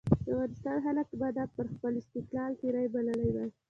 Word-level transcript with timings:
افغانستان 0.19 0.77
خلکو 0.85 1.13
به 1.21 1.29
دا 1.37 1.43
پر 1.55 1.65
خپل 1.73 1.93
استقلال 2.01 2.51
تېری 2.61 2.87
بللی 2.93 3.29
وای. 3.33 3.49